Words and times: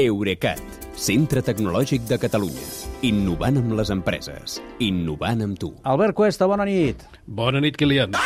Eurecat, 0.00 0.56
centre 0.96 1.42
tecnològic 1.44 2.06
de 2.08 2.16
Catalunya. 2.16 2.62
Innovant 3.04 3.58
amb 3.60 3.74
les 3.76 3.90
empreses. 3.92 4.54
Innovant 4.80 5.44
amb 5.44 5.58
tu. 5.60 5.68
Albert 5.84 6.16
Cuesta, 6.16 6.48
bona 6.48 6.64
nit. 6.64 7.02
Bona 7.26 7.60
nit, 7.60 7.76
Kilian. 7.76 8.16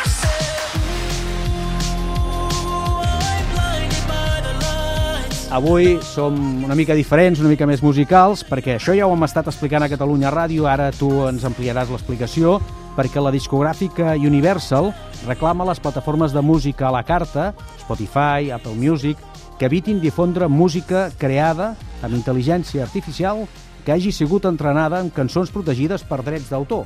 Avui 5.51 5.97
som 6.07 6.39
una 6.63 6.79
mica 6.79 6.95
diferents, 6.95 7.43
una 7.43 7.51
mica 7.51 7.67
més 7.67 7.83
musicals, 7.83 8.47
perquè 8.47 8.77
això 8.77 8.95
ja 8.95 9.03
ho 9.03 9.19
hem 9.19 9.27
estat 9.27 9.51
explicant 9.51 9.83
a 9.83 9.91
Catalunya 9.91 10.31
Ràdio, 10.31 10.71
ara 10.71 10.93
tu 10.95 11.11
ens 11.27 11.43
ampliaràs 11.43 11.91
l'explicació, 11.91 12.61
perquè 12.95 13.19
la 13.19 13.35
discogràfica 13.35 14.15
Universal 14.15 14.93
reclama 15.27 15.67
les 15.67 15.83
plataformes 15.83 16.31
de 16.31 16.39
música 16.39 16.87
a 16.87 16.95
la 16.95 17.03
carta, 17.03 17.51
Spotify, 17.83 18.53
Apple 18.55 18.79
Music, 18.79 19.19
que 19.57 19.65
evitin 19.65 19.99
difondre 20.01 20.47
música 20.47 21.07
creada 21.17 21.73
amb 22.05 22.13
intel·ligència 22.13 22.85
artificial 22.85 23.45
que 23.85 23.93
hagi 23.95 24.11
sigut 24.11 24.45
entrenada 24.45 25.01
amb 25.01 25.13
cançons 25.15 25.51
protegides 25.53 26.03
per 26.03 26.21
drets 26.23 26.49
d'autor. 26.51 26.85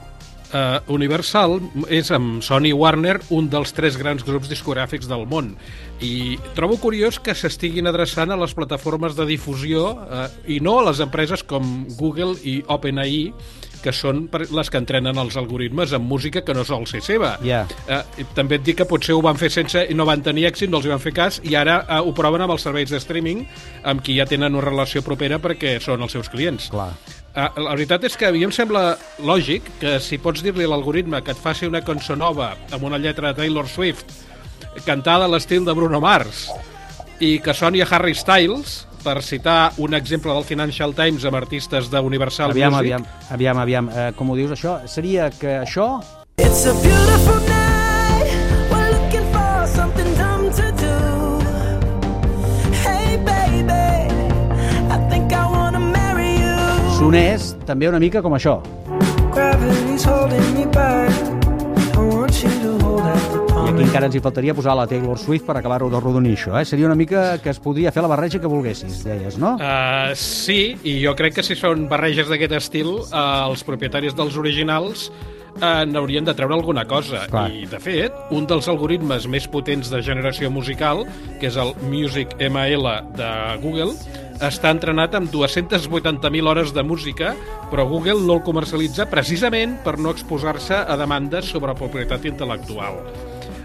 Uh, 0.51 0.83
Universal 0.91 1.61
és 1.87 2.09
amb 2.11 2.41
Sony 2.43 2.73
Warner 2.75 3.21
un 3.31 3.45
dels 3.47 3.71
tres 3.71 3.95
grans 3.95 4.25
grups 4.27 4.49
discogràfics 4.51 5.07
del 5.07 5.23
món 5.31 5.53
i 6.03 6.35
trobo 6.57 6.75
curiós 6.75 7.21
que 7.23 7.31
s'estiguin 7.31 7.87
adreçant 7.87 8.33
a 8.35 8.39
les 8.39 8.51
plataformes 8.51 9.15
de 9.15 9.29
difusió 9.29 9.85
uh, 9.95 10.25
i 10.51 10.59
no 10.59 10.81
a 10.81 10.89
les 10.89 10.99
empreses 10.99 11.45
com 11.47 11.85
Google 11.95 12.35
i 12.43 12.57
OpenAI 12.67 13.31
que 13.83 13.93
són 13.95 14.25
les 14.31 14.69
que 14.71 14.79
entrenen 14.81 15.17
els 15.21 15.37
algoritmes 15.39 15.93
en 15.97 16.03
música 16.07 16.43
que 16.45 16.55
no 16.57 16.65
sol 16.67 16.87
ser 16.89 17.01
seva. 17.05 17.35
Yeah. 17.45 17.69
Uh, 17.87 18.25
també 18.37 18.59
et 18.59 18.65
dic 18.65 18.81
que 18.81 18.87
potser 18.89 19.15
ho 19.17 19.23
van 19.25 19.39
fer 19.39 19.51
sense 19.53 19.85
i 19.89 19.97
no 19.97 20.07
van 20.09 20.23
tenir 20.25 20.47
èxit, 20.51 20.71
no 20.71 20.79
els 20.79 20.87
hi 20.87 20.93
van 20.93 21.03
fer 21.03 21.13
cas, 21.17 21.41
i 21.43 21.57
ara 21.59 21.81
uh, 21.83 22.01
ho 22.05 22.13
proven 22.17 22.45
amb 22.45 22.55
els 22.55 22.65
serveis 22.67 22.93
de 22.93 23.01
streaming 23.01 23.45
amb 23.87 24.03
qui 24.05 24.17
ja 24.19 24.27
tenen 24.29 24.55
una 24.55 24.67
relació 24.67 25.03
propera 25.05 25.41
perquè 25.41 25.77
són 25.83 26.03
els 26.05 26.15
seus 26.17 26.29
clients. 26.31 26.69
Clar. 26.73 26.91
Uh, 27.31 27.47
la 27.63 27.71
veritat 27.71 28.03
és 28.09 28.17
que 28.19 28.27
a 28.27 28.33
mi 28.35 28.43
em 28.43 28.51
sembla 28.51 28.97
lògic 29.23 29.69
que 29.79 29.95
si 30.03 30.19
pots 30.19 30.43
dir-li 30.43 30.67
a 30.67 30.71
l'algoritme 30.73 31.21
que 31.23 31.31
et 31.31 31.39
faci 31.39 31.69
una 31.69 31.83
cançó 31.85 32.17
nova 32.19 32.53
amb 32.71 32.83
una 32.83 32.99
lletra 32.99 33.31
de 33.31 33.43
Taylor 33.43 33.69
Swift 33.71 34.11
cantada 34.85 35.27
a 35.27 35.31
l'estil 35.31 35.63
de 35.63 35.75
Bruno 35.75 36.01
Mars 36.03 36.49
i 37.23 37.37
que 37.39 37.55
soni 37.55 37.79
a 37.79 37.87
Harry 37.87 38.15
Styles 38.17 38.81
per 39.03 39.21
citar 39.25 39.73
un 39.81 39.93
exemple 39.97 40.33
del 40.33 40.43
Financial 40.47 40.93
Times 40.95 41.25
amb 41.25 41.37
artistes 41.39 41.89
d'Universal 41.91 42.53
Music 42.53 42.77
aviam, 42.79 43.05
aviam, 43.31 43.57
aviam. 43.65 43.89
Eh, 43.89 44.11
com 44.17 44.29
ho 44.29 44.35
dius, 44.37 44.51
això? 44.55 44.79
Seria 44.87 45.29
que 45.31 45.59
això... 45.61 45.99
It's 46.37 46.65
a 46.65 46.73
beautiful 46.81 47.39
night. 47.47 48.31
We're 48.71 48.91
looking 48.95 49.27
for 49.33 49.67
something 49.75 50.09
dumb 50.17 50.49
to 50.57 50.67
do. 50.81 50.95
Hey, 52.81 53.17
baby, 53.17 54.09
I 54.89 54.97
think 55.09 55.33
I 55.33 55.45
wanna 55.45 55.79
marry 55.79 56.37
you. 56.39 56.57
sonés 56.99 57.51
també 57.65 57.89
una 57.89 57.99
mica 57.99 58.21
com 58.21 58.33
això. 58.37 58.59
Gravity's 59.31 60.03
holding 60.05 60.40
encara 63.91 64.07
ens 64.07 64.15
hi 64.15 64.21
faltaria 64.23 64.53
posar 64.55 64.71
la 64.79 64.85
Taylor 64.87 65.19
Swift 65.19 65.43
per 65.43 65.57
acabar-ho 65.59 65.89
de 65.91 65.99
rodonir 65.99 66.37
això, 66.37 66.53
eh? 66.55 66.63
Seria 66.63 66.87
una 66.87 66.95
mica 66.95 67.35
que 67.43 67.51
es 67.51 67.57
podria 67.59 67.91
fer 67.91 67.99
la 68.05 68.07
barreja 68.07 68.39
que 68.39 68.47
volguessis, 68.47 69.01
deies, 69.03 69.35
no? 69.41 69.57
Uh, 69.59 70.13
sí, 70.15 70.77
i 70.87 70.93
jo 71.01 71.11
crec 71.19 71.35
que 71.35 71.43
si 71.43 71.57
són 71.59 71.89
barreges 71.91 72.31
d'aquest 72.31 72.55
estil, 72.55 72.93
uh, 73.01 73.49
els 73.49 73.65
propietaris 73.67 74.15
dels 74.15 74.37
originals 74.39 75.09
uh, 75.11 75.83
n'haurien 75.89 76.23
de 76.23 76.35
treure 76.37 76.55
alguna 76.55 76.85
cosa. 76.87 77.25
Clar. 77.27 77.49
I, 77.51 77.65
de 77.67 77.81
fet, 77.83 78.15
un 78.31 78.47
dels 78.47 78.69
algoritmes 78.71 79.27
més 79.27 79.49
potents 79.51 79.91
de 79.91 79.99
generació 80.07 80.47
musical, 80.55 81.03
que 81.41 81.49
és 81.51 81.59
el 81.59 81.73
Music 81.91 82.31
ML 82.47 82.93
de 83.19 83.33
Google, 83.65 83.97
està 84.39 84.71
entrenat 84.71 85.19
amb 85.19 85.35
280.000 85.35 86.47
hores 86.47 86.71
de 86.71 86.85
música, 86.87 87.35
però 87.67 87.89
Google 87.91 88.23
no 88.23 88.39
el 88.39 88.45
comercialitza 88.47 89.09
precisament 89.11 89.81
per 89.83 89.97
no 89.99 90.15
exposar-se 90.15 90.79
a 90.79 90.97
demandes 91.03 91.51
sobre 91.51 91.75
propietat 91.75 92.31
intel·lectual. 92.31 93.03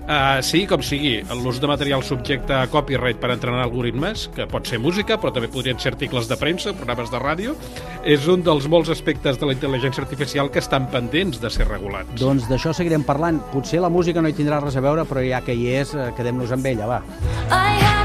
Uh, 0.07 0.39
sí, 0.45 0.65
com 0.71 0.83
sigui, 0.85 1.19
l'ús 1.43 1.61
de 1.63 1.71
material 1.71 2.05
subjecte 2.07 2.55
a 2.55 2.67
copyright 2.71 3.19
per 3.23 3.33
entrenar 3.35 3.65
algoritmes, 3.65 4.29
que 4.37 4.47
pot 4.51 4.69
ser 4.69 4.79
música, 4.83 5.19
però 5.21 5.33
també 5.35 5.51
podrien 5.53 5.81
ser 5.83 5.95
articles 5.95 6.31
de 6.31 6.39
premsa, 6.41 6.75
programes 6.79 7.11
de 7.13 7.23
ràdio, 7.23 7.57
és 8.05 8.29
un 8.31 8.45
dels 8.47 8.69
molts 8.71 8.93
aspectes 8.95 9.41
de 9.41 9.51
la 9.51 9.57
intel·ligència 9.57 10.05
artificial 10.05 10.51
que 10.53 10.63
estan 10.63 10.89
pendents 10.93 11.43
de 11.43 11.51
ser 11.51 11.69
regulats. 11.69 12.15
Doncs 12.21 12.47
d'això 12.51 12.75
seguirem 12.77 13.07
parlant. 13.07 13.43
Potser 13.53 13.83
la 13.83 13.93
música 13.93 14.23
no 14.23 14.31
hi 14.31 14.39
tindrà 14.39 14.63
res 14.63 14.79
a 14.79 14.85
veure, 14.85 15.07
però 15.09 15.25
ja 15.27 15.43
que 15.43 15.57
hi 15.57 15.69
és, 15.81 15.95
eh, 15.95 16.13
quedem-nos 16.17 16.55
amb 16.55 16.73
ella, 16.75 16.87
va. 16.87 17.03
I 17.51 17.81
have 17.83 17.96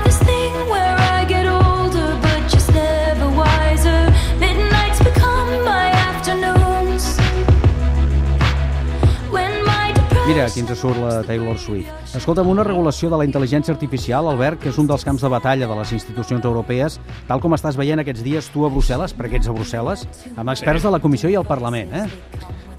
aquí 10.51 10.59
ens 10.59 10.79
surt 10.79 10.99
la 10.99 11.21
Taylor 11.23 11.57
Swift. 11.57 12.15
Escolta'm, 12.17 12.49
una 12.51 12.63
regulació 12.67 13.09
de 13.11 13.17
la 13.19 13.25
intel·ligència 13.27 13.71
artificial, 13.71 14.27
Albert, 14.27 14.59
que 14.59 14.71
és 14.71 14.79
un 14.81 14.87
dels 14.89 15.05
camps 15.07 15.23
de 15.23 15.29
batalla 15.31 15.67
de 15.69 15.77
les 15.79 15.93
institucions 15.95 16.43
europees, 16.43 16.97
tal 17.29 17.39
com 17.39 17.55
estàs 17.55 17.77
veient 17.79 18.01
aquests 18.03 18.23
dies 18.25 18.49
tu 18.51 18.65
a 18.67 18.71
Brussel·les, 18.73 19.15
perquè 19.15 19.39
ets 19.39 19.47
a 19.47 19.55
Brussel·les, 19.55 20.03
amb 20.35 20.51
experts 20.51 20.83
de 20.83 20.91
la 20.91 20.99
Comissió 20.99 21.31
i 21.31 21.37
el 21.39 21.47
Parlament, 21.47 21.93
eh? 21.95 22.03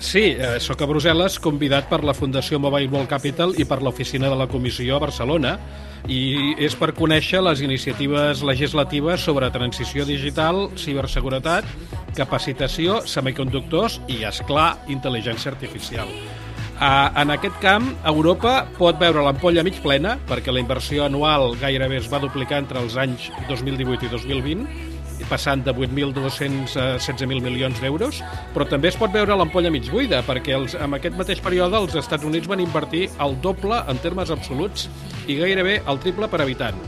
Sí, 0.03 0.25
eh, 0.35 0.59
sóc 0.61 0.83
a 0.83 0.89
Brussel·les, 0.91 1.39
convidat 1.41 1.89
per 1.89 2.03
la 2.05 2.13
Fundació 2.13 2.61
Mobile 2.61 2.91
World 2.93 3.09
Capital 3.09 3.57
i 3.57 3.65
per 3.65 3.81
l'oficina 3.81 4.29
de 4.29 4.37
la 4.37 4.49
Comissió 4.51 4.99
a 4.99 5.03
Barcelona, 5.07 5.57
i 6.11 6.53
és 6.61 6.77
per 6.77 6.93
conèixer 6.99 7.41
les 7.41 7.63
iniciatives 7.65 8.43
legislatives 8.45 9.25
sobre 9.25 9.49
transició 9.55 10.05
digital, 10.05 10.67
ciberseguretat, 10.77 11.65
capacitació, 12.19 13.01
semiconductors 13.07 14.01
i, 14.09 14.25
és 14.27 14.45
clar 14.45 14.75
intel·ligència 14.93 15.55
artificial. 15.55 16.11
En 16.83 17.31
aquest 17.31 17.61
camp, 17.63 17.85
Europa 18.11 18.65
pot 18.75 18.97
veure 18.99 19.23
l'ampolla 19.23 19.63
mig 19.63 19.77
plena, 19.85 20.17
perquè 20.27 20.51
la 20.51 20.59
inversió 20.59 21.05
anual 21.05 21.53
gairebé 21.61 22.01
es 22.01 22.09
va 22.11 22.19
duplicar 22.19 22.59
entre 22.59 22.81
els 22.83 22.97
anys 22.99 23.29
2018 23.47 24.09
i 24.09 24.11
2020, 24.11 24.65
passant 25.31 25.63
de 25.63 25.71
8.200 25.71 26.75
a 26.83 26.87
16.000 26.99 27.45
milions 27.45 27.79
d'euros, 27.79 28.19
però 28.51 28.67
també 28.67 28.91
es 28.91 28.99
pot 28.99 29.15
veure 29.15 29.37
l'ampolla 29.39 29.71
mig 29.71 29.87
buida, 29.93 30.25
perquè 30.27 30.57
els, 30.57 30.75
en 30.75 30.97
aquest 30.99 31.15
mateix 31.21 31.43
període 31.45 31.79
els 31.79 31.95
Estats 32.01 32.27
Units 32.27 32.51
van 32.51 32.65
invertir 32.65 33.05
el 33.23 33.39
doble 33.45 33.79
en 33.87 34.03
termes 34.03 34.35
absoluts 34.35 34.89
i 35.31 35.39
gairebé 35.39 35.85
el 35.87 36.03
triple 36.03 36.27
per 36.33 36.43
habitant. 36.43 36.83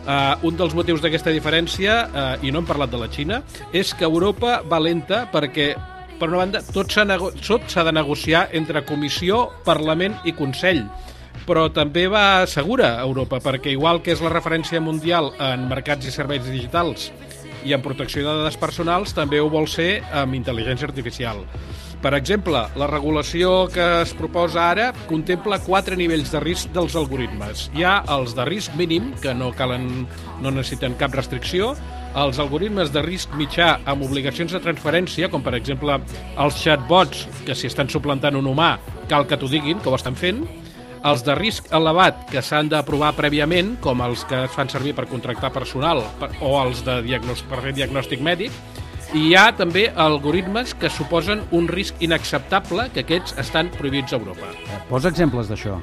Uh, 0.00 0.36
un 0.48 0.60
dels 0.60 0.76
motius 0.76 1.00
d'aquesta 1.00 1.32
diferència, 1.32 1.96
uh, 2.12 2.36
i 2.44 2.52
no 2.52 2.60
hem 2.60 2.68
parlat 2.68 2.92
de 2.92 3.00
la 3.00 3.08
Xina, 3.08 3.40
és 3.72 3.94
que 3.96 4.04
Europa 4.04 4.58
va 4.68 4.82
lenta 4.84 5.24
perquè 5.32 5.70
per 6.20 6.28
una 6.28 6.42
banda, 6.44 6.60
tot 6.74 6.92
s'ha 6.92 7.06
nego 7.08 7.32
de 7.32 7.92
negociar 7.96 8.48
entre 8.52 8.84
Comissió, 8.84 9.48
Parlament 9.64 10.20
i 10.24 10.36
Consell 10.36 10.84
però 11.46 11.66
també 11.72 12.04
va 12.06 12.46
segura 12.46 13.00
Europa, 13.00 13.40
perquè 13.42 13.72
igual 13.72 14.02
que 14.04 14.12
és 14.12 14.20
la 14.22 14.30
referència 14.30 14.80
mundial 14.80 15.32
en 15.40 15.66
mercats 15.70 16.06
i 16.06 16.12
serveis 16.14 16.44
digitals 16.46 17.08
i 17.66 17.74
en 17.74 17.82
protecció 17.82 18.22
de 18.22 18.36
dades 18.38 18.56
personals, 18.60 19.14
també 19.16 19.40
ho 19.40 19.48
vol 19.50 19.66
ser 19.68 20.00
amb 20.14 20.36
intel·ligència 20.36 20.88
artificial. 20.88 21.42
Per 22.00 22.14
exemple, 22.16 22.62
la 22.80 22.86
regulació 22.88 23.66
que 23.68 23.86
es 24.00 24.14
proposa 24.16 24.70
ara 24.70 24.86
contempla 25.08 25.58
quatre 25.60 25.98
nivells 26.00 26.30
de 26.32 26.40
risc 26.40 26.70
dels 26.72 26.96
algoritmes. 26.96 27.66
Hi 27.76 27.84
ha 27.84 27.98
els 28.16 28.32
de 28.38 28.46
risc 28.48 28.76
mínim, 28.78 29.10
que 29.20 29.34
no, 29.36 29.50
calen, 29.52 30.06
no 30.40 30.54
necessiten 30.54 30.96
cap 31.02 31.12
restricció, 31.18 31.74
els 32.18 32.40
algoritmes 32.42 32.90
de 32.90 33.02
risc 33.04 33.34
mitjà 33.38 33.76
amb 33.88 34.02
obligacions 34.02 34.52
de 34.52 34.60
transferència, 34.62 35.28
com 35.30 35.44
per 35.46 35.54
exemple 35.58 36.00
els 36.38 36.58
chatbots, 36.62 37.26
que 37.46 37.54
si 37.54 37.70
estan 37.70 37.90
suplantant 37.92 38.38
un 38.38 38.48
humà 38.50 38.76
cal 39.10 39.26
que 39.26 39.38
t'ho 39.38 39.50
diguin, 39.50 39.78
que 39.78 39.90
ho 39.90 39.96
estan 39.98 40.18
fent, 40.18 40.42
els 41.06 41.22
de 41.24 41.34
risc 41.38 41.70
elevat 41.72 42.26
que 42.28 42.42
s'han 42.44 42.68
d'aprovar 42.68 43.14
prèviament, 43.16 43.76
com 43.80 44.02
els 44.04 44.26
que 44.28 44.44
es 44.44 44.52
fan 44.52 44.68
servir 44.68 44.92
per 44.98 45.08
contractar 45.08 45.52
personal 45.54 46.02
per, 46.20 46.28
o 46.44 46.56
els 46.60 46.82
de 46.84 47.00
diagnòstic, 47.06 47.48
per 47.48 47.62
fer 47.64 47.72
diagnòstic 47.78 48.24
mèdic, 48.24 48.52
hi 49.10 49.32
ha 49.34 49.48
també 49.58 49.88
algoritmes 49.98 50.70
que 50.78 50.90
suposen 50.92 51.40
un 51.56 51.66
risc 51.68 51.98
inacceptable, 52.04 52.86
que 52.94 53.02
aquests 53.02 53.34
estan 53.42 53.70
prohibits 53.74 54.14
a 54.14 54.20
Europa. 54.20 54.52
Eh, 54.54 54.78
Posa 54.90 55.10
exemples 55.10 55.50
d'això. 55.50 55.80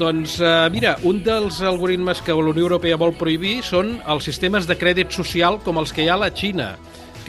Doncs 0.00 0.38
eh, 0.40 0.54
mira, 0.72 0.94
un 1.04 1.20
dels 1.24 1.60
algoritmes 1.60 2.22
que 2.24 2.32
la 2.32 2.54
Unió 2.54 2.64
Europea 2.64 2.96
vol 3.00 3.12
prohibir 3.18 3.58
són 3.66 3.98
els 4.08 4.24
sistemes 4.24 4.68
de 4.68 4.78
crèdit 4.80 5.12
social 5.12 5.60
com 5.64 5.80
els 5.82 5.92
que 5.92 6.06
hi 6.06 6.08
ha 6.08 6.16
a 6.16 6.22
la 6.24 6.30
Xina, 6.32 6.70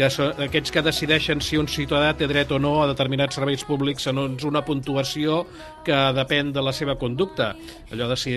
que 0.01 0.09
són 0.09 0.39
aquests 0.41 0.73
que 0.73 0.81
decideixen 0.81 1.41
si 1.45 1.59
un 1.61 1.67
ciutadà 1.69 2.15
té 2.17 2.25
dret 2.29 2.49
o 2.55 2.57
no 2.61 2.71
a 2.81 2.87
determinats 2.89 3.37
serveis 3.37 3.61
públics 3.67 4.07
segons 4.07 4.41
una 4.49 4.63
puntuació 4.65 5.43
que 5.85 5.97
depèn 6.17 6.49
de 6.55 6.63
la 6.65 6.73
seva 6.73 6.95
conducta, 6.97 7.51
allò 7.93 8.07
de 8.09 8.17
si 8.17 8.33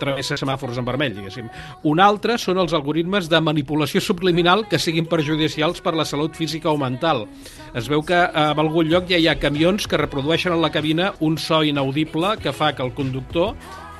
travessa 0.00 0.38
semàfors 0.40 0.80
en 0.80 0.88
vermell, 0.88 1.12
diguéssim. 1.18 1.50
Un 1.88 2.00
altre 2.00 2.38
són 2.40 2.62
els 2.62 2.72
algoritmes 2.72 3.28
de 3.28 3.42
manipulació 3.44 4.00
subliminal 4.00 4.64
que 4.70 4.80
siguin 4.80 5.08
perjudicials 5.10 5.84
per 5.84 5.92
la 5.98 6.08
salut 6.08 6.38
física 6.38 6.72
o 6.72 6.80
mental. 6.80 7.26
Es 7.76 7.92
veu 7.92 8.00
que 8.08 8.16
en 8.16 8.64
algun 8.64 8.88
lloc 8.88 9.10
ja 9.12 9.20
hi 9.20 9.28
ha 9.28 9.36
camions 9.40 9.88
que 9.88 10.00
reprodueixen 10.00 10.56
en 10.56 10.64
la 10.64 10.72
cabina 10.72 11.12
un 11.20 11.36
so 11.36 11.60
inaudible 11.60 12.38
que 12.40 12.56
fa 12.56 12.72
que 12.72 12.84
el 12.84 12.96
conductor 12.96 13.52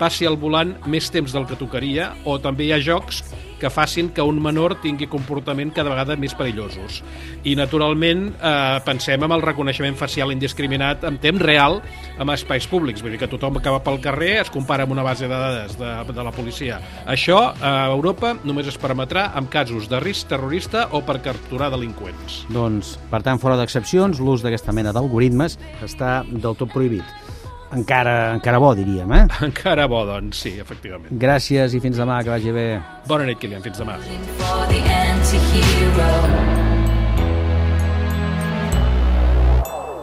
passi 0.03 0.27
al 0.27 0.41
volant 0.41 0.75
més 0.91 1.13
temps 1.15 1.31
del 1.31 1.47
que 1.47 1.59
tocaria 1.61 2.11
o 2.27 2.41
també 2.43 2.67
hi 2.67 2.75
ha 2.75 2.83
jocs 2.83 3.23
que 3.63 3.71
facin 3.71 4.09
que 4.11 4.25
un 4.27 4.41
menor 4.43 4.75
tingui 4.83 5.07
comportament 5.07 5.71
cada 5.71 5.93
vegada 5.93 6.17
més 6.19 6.35
perillosos. 6.35 6.99
I, 7.47 7.55
naturalment, 7.55 8.25
eh, 8.35 8.81
pensem 8.83 9.23
en 9.23 9.35
el 9.37 9.45
reconeixement 9.45 9.95
facial 9.95 10.33
indiscriminat 10.35 11.07
en 11.07 11.21
temps 11.23 11.39
real 11.39 11.79
amb 12.19 12.35
espais 12.35 12.67
públics. 12.67 13.05
Vull 13.05 13.15
dir 13.15 13.21
que 13.23 13.31
tothom 13.31 13.61
que 13.63 13.71
va 13.71 13.79
pel 13.87 14.01
carrer 14.03 14.33
es 14.41 14.51
compara 14.51 14.83
amb 14.83 14.97
una 14.97 15.07
base 15.07 15.31
de 15.31 15.39
dades 15.39 15.79
de, 15.79 15.93
de 16.11 16.25
la 16.27 16.35
policia. 16.35 16.81
Això 17.07 17.39
a 17.55 17.75
Europa 17.93 18.35
només 18.43 18.67
es 18.67 18.81
permetrà 18.83 19.29
en 19.39 19.47
casos 19.47 19.87
de 19.93 20.03
risc 20.03 20.33
terrorista 20.33 20.89
o 20.91 21.05
per 21.07 21.21
capturar 21.23 21.71
delinqüents. 21.71 22.43
Doncs, 22.51 22.97
per 23.13 23.23
tant, 23.23 23.39
fora 23.39 23.61
d'excepcions, 23.61 24.19
l'ús 24.19 24.43
d'aquesta 24.43 24.75
mena 24.75 24.91
d'algoritmes 24.91 25.61
està 25.87 26.25
del 26.27 26.59
tot 26.59 26.75
prohibit. 26.75 27.32
Encara, 27.73 28.35
encara 28.37 28.59
bo, 28.61 28.75
diríem, 28.77 29.09
eh? 29.17 29.23
Encara 29.47 29.87
bo, 29.89 30.03
doncs, 30.05 30.43
sí, 30.45 30.53
efectivament. 30.61 31.15
Gràcies 31.17 31.73
i 31.73 31.81
fins 31.81 31.97
demà, 31.97 32.19
que 32.25 32.33
vagi 32.35 32.53
bé. 32.53 32.67
Bona 33.09 33.25
nit, 33.29 33.41
Kilian. 33.41 33.65
Fins 33.65 33.81
demà. 33.81 33.97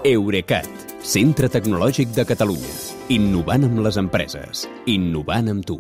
Eurecat, 0.09 0.87
centre 1.05 1.51
tecnològic 1.53 2.15
de 2.17 2.25
Catalunya. 2.25 2.73
Innovant 3.13 3.69
amb 3.69 3.83
les 3.85 4.01
empreses. 4.01 4.65
Innovant 4.89 5.53
amb 5.53 5.69
tu. 5.69 5.77